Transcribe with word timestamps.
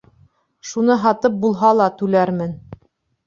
Шуны 0.69 0.95
һатып 1.03 1.37
булһа 1.45 1.71
ла, 1.81 1.87
түләрмен. 2.01 2.57